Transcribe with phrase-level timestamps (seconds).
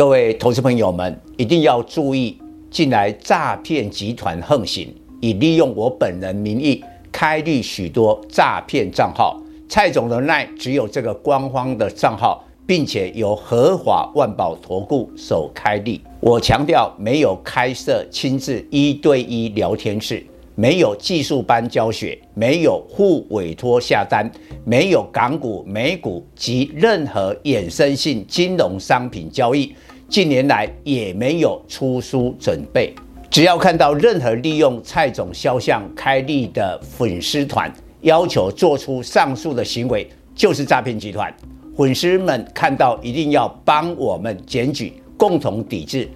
[0.00, 2.38] 各位投资朋友们一定要注意，
[2.70, 4.88] 近来诈骗集团横行，
[5.20, 9.38] 以利用我本人名义开立许多诈骗账号。
[9.68, 16.00] 蔡总的 LINE 只有这个官方的账号，并且由合法万宝投顾所开立。
[16.20, 20.24] 我强调，没有开设亲自一对一聊天室。
[20.60, 24.30] 没有技术班教学，没有互委托下单，
[24.62, 29.74] 没有港股、美股及任何衍生性金融商品交易。
[30.06, 32.94] 近年来也没有出书准备。
[33.30, 37.72] 只要看到任何利用蔡总肖像开立的粉丝团，
[38.02, 41.34] 要求做出上述的行为，就是诈骗集团。
[41.74, 46.06] 粉丝们看到一定要帮我们检举，共同抵制。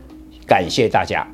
[0.47, 1.27] 感谢大家。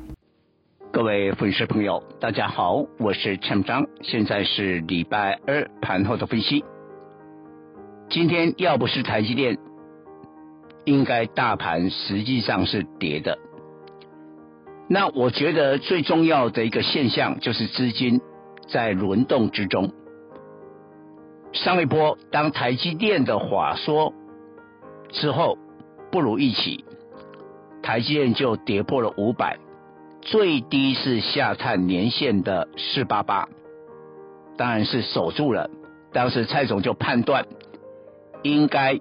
[0.93, 6.65] 各位粉丝朋友，大家好，我是陈章，现在是礼拜二盘后的分析。
[8.09, 9.57] 今天要不是台积电，
[10.83, 13.37] 应该大盘实际上是跌的。
[14.89, 18.19] 那我觉得最重要的一个现象就是资金
[18.67, 19.93] 在轮动之中。
[21.53, 24.13] 上一波当台积电的话说
[25.07, 25.57] 之后
[26.11, 26.83] 不如预期，
[27.81, 29.57] 台积电就跌破了五百。
[30.21, 33.49] 最低是下探年线的四八八，
[34.55, 35.69] 当然是守住了。
[36.13, 37.45] 当时蔡总就判断，
[38.43, 38.99] 应该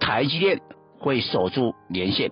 [0.00, 0.60] 台积电
[0.98, 2.30] 会守住年线。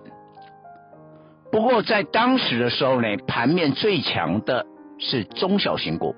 [1.51, 4.65] 不过在当时的时候呢，盘面最强的
[4.99, 6.15] 是中小型股。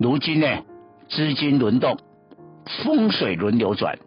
[0.00, 0.46] 如今呢，
[1.08, 1.96] 资金轮动，
[2.82, 3.98] 风水轮流转，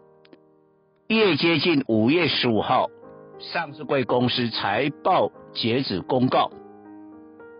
[1.08, 2.88] 越接近五月十五号。
[3.38, 6.50] 上市贵公司财报截止公告，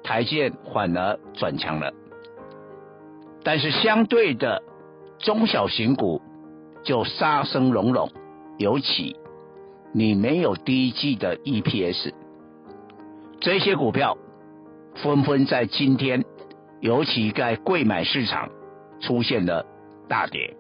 [0.03, 1.93] 台建反而转强了，
[3.43, 4.63] 但是相对的
[5.19, 6.23] 中小型股
[6.83, 8.11] 就杀声隆隆，
[8.59, 9.17] 尤其
[9.93, 12.13] 你没有第一季的 EPS，
[13.41, 14.17] 这些股票
[14.97, 16.25] 纷纷在今天，
[16.81, 18.49] 尤其在柜买市场
[19.01, 19.67] 出现了
[20.09, 20.57] 大跌。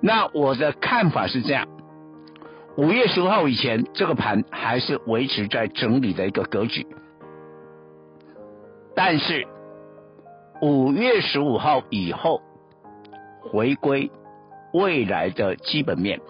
[0.00, 1.66] 那我的看法是这样。
[2.76, 6.84] 五月十五号以前，这个盘还是维持在整理的一个格局。
[8.96, 9.46] 但是
[10.60, 12.42] 五月十五号以后，
[13.40, 14.10] 回归
[14.72, 16.20] 未来的基本面，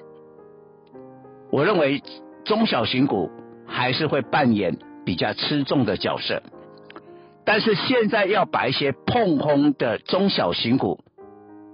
[1.50, 2.03] 我认为
[2.44, 3.31] 中小型股
[3.66, 4.76] 还是会扮演
[5.06, 6.43] 比较吃重的角色。
[7.47, 11.00] 但是现在要把一些碰空的中小型股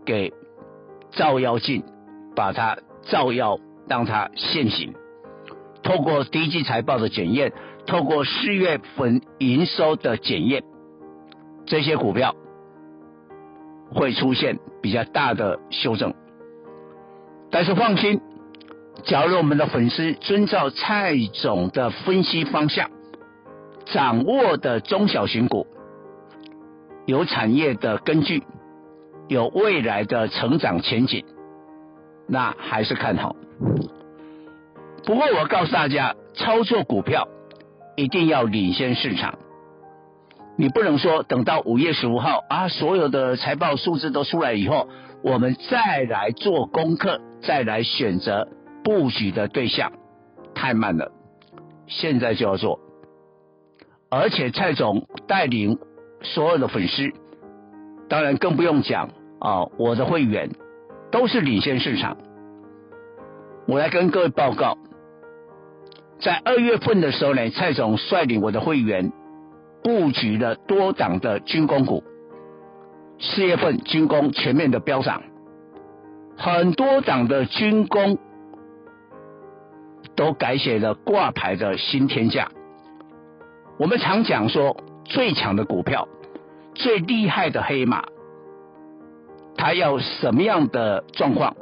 [0.04, 0.32] 给
[1.10, 1.82] 照妖镜，
[2.36, 3.58] 把它照妖。
[3.90, 4.94] 让它现形，
[5.82, 7.52] 透过第一季财报的检验，
[7.86, 10.62] 透过四月份营收的检验，
[11.66, 12.36] 这些股票
[13.92, 16.14] 会出现比较大的修正。
[17.50, 18.20] 但是放心，
[19.02, 22.92] 假如我们的粉丝遵照蔡总的分析方向，
[23.86, 25.66] 掌握的中小型股，
[27.06, 28.44] 有产业的根据，
[29.26, 31.24] 有未来的成长前景，
[32.28, 33.34] 那还是看好。
[35.04, 37.28] 不过我告诉大家，操作股票
[37.96, 39.38] 一定要领先市场。
[40.56, 44.88] 你不能说等到五月十五号啊，所有的财报数字都出来以后，
[45.22, 48.48] 我们再来做功课，再来选择
[48.84, 49.92] 布局的对象，
[50.54, 51.12] 太慢了。
[51.86, 52.78] 现在就要做，
[54.10, 55.78] 而且蔡总带领
[56.22, 57.10] 所有的粉丝，
[58.08, 59.08] 当然更不用讲
[59.40, 60.50] 啊，我的会员
[61.10, 62.16] 都是领先市场。
[63.70, 64.78] 我来跟各位报告，
[66.18, 69.12] 在二月份的时候呢，蔡总率领我的会员
[69.84, 72.02] 布局了多档的军工股。
[73.20, 75.22] 四月份军工全面的飙涨，
[76.36, 78.18] 很多档的军工
[80.16, 82.48] 都改写了挂牌的新天价。
[83.78, 86.08] 我们常讲说，最强的股票、
[86.74, 88.02] 最厉害的黑马，
[89.56, 91.54] 它要什么样的状况？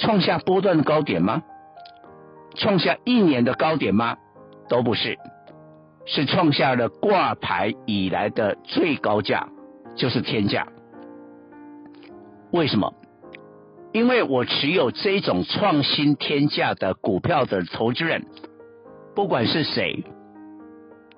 [0.00, 1.42] 创下波段的高点吗？
[2.54, 4.16] 创下一年的高点吗？
[4.68, 5.18] 都不是，
[6.06, 9.48] 是创下了挂牌以来的最高价，
[9.94, 10.66] 就是天价。
[12.50, 12.94] 为什么？
[13.92, 18.24] 因为我持有这种创新天价的股票的投资人，
[19.14, 20.04] 不管是谁，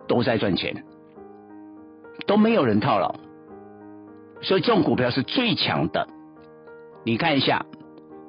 [0.09, 0.85] 都在赚钱，
[2.27, 3.15] 都没有人套牢，
[4.41, 6.09] 所以这种股票是最强的。
[7.05, 7.65] 你看一下。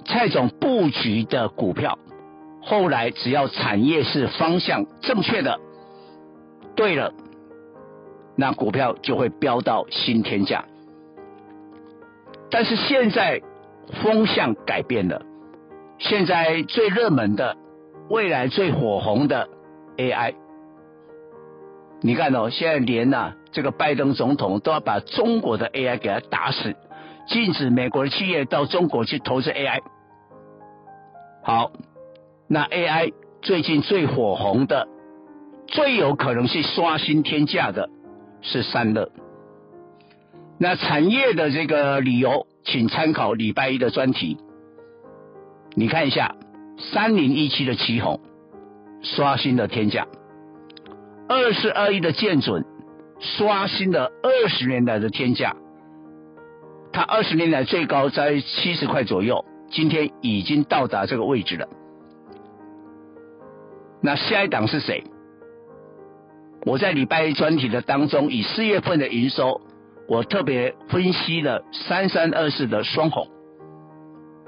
[0.05, 1.97] 蔡总布局的股票，
[2.61, 5.59] 后来只要产业是方向正确的，
[6.75, 7.13] 对了，
[8.35, 10.65] 那股票就会飙到新天价。
[12.49, 13.41] 但是现在
[14.01, 15.23] 风向改变了，
[15.99, 17.57] 现在最热门的、
[18.09, 19.49] 未来最火红的
[19.97, 20.35] AI，
[22.01, 26.75] 你看哦，现在连呐、啊、这个拜登总统都要把中国的 AI 给他打死，
[27.27, 29.79] 禁止美国的企业到中国去投资 AI。
[31.45, 31.73] 好，
[32.47, 33.11] 那 AI
[33.41, 34.87] 最近最火红的、
[35.67, 37.89] 最有可能是刷新天价的
[38.41, 39.11] 是三乐。
[40.57, 44.37] 那产业的这个理由，请参考礼拜一的专题。
[45.75, 46.33] 你看一下，
[46.77, 48.21] 三零一七的奇鋐
[49.01, 50.07] 刷新了天价，
[51.27, 52.63] 二十二亿的建准
[53.19, 55.57] 刷新了二十年来的天价，
[56.93, 59.43] 它二十年来最高在七十块左右，
[59.73, 61.67] 今天已经到达这个位置了。
[64.01, 65.03] 那下一档是谁？
[66.65, 69.59] 我在礼拜一专题的当中，以四月份的营收，
[70.07, 73.27] 我特别分析了三三二四的双红。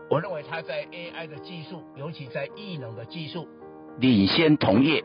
[0.09, 3.47] 我认为它在 AI 的技术，尤其在异能的技术
[3.99, 5.03] 领先同业，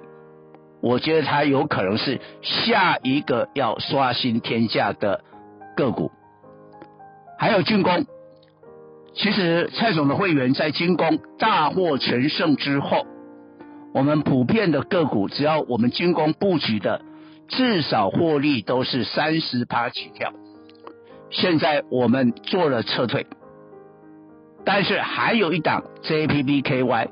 [0.82, 5.24] 我觉得它有可能是下一个要刷新天价的
[5.76, 6.12] 个股。
[7.38, 8.04] 还有军工，
[9.22, 13.06] 其实蔡总的会员在军工大获全胜之后，
[13.92, 17.02] 我们普遍的个股，只要我们军工布局的，
[17.46, 20.32] 至少获利都是三十趴起跳。
[21.28, 23.26] 现在我们做了撤退。
[24.64, 27.08] 但是还有一档 JPPKY，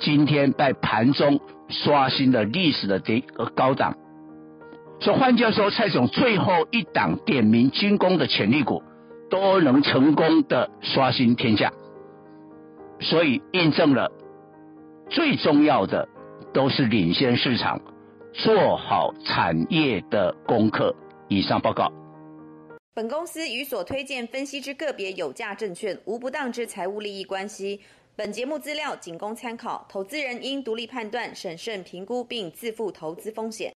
[0.00, 3.94] 今天在盘中刷新了历史的低和高档，
[4.98, 8.82] 所以换句话说，蔡总最后一档点名军工的潜力股
[9.30, 11.72] 都能成功的刷新天下，
[13.00, 14.10] 所以印证了
[15.10, 16.08] 最重要的
[16.52, 17.80] 都是领先市场，
[18.32, 20.94] 做好产业的功课。
[21.28, 21.92] 以上报告。
[22.94, 27.80] 本公司与所推荐分析之个别有价证券无不当之财务利益关系。
[28.16, 33.72] 本节目资料仅供参考，投资人应独立判断、审慎评估并自负投资风险。